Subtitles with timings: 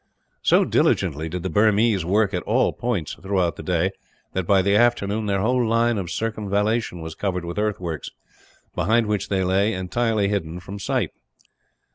[0.41, 3.91] So diligently did the Burmese work at all points throughout the day
[4.33, 8.09] that, by the afternoon, their whole line of circumvallation was covered with earthworks;
[8.73, 11.11] behind which they lay, entirely hidden from sight.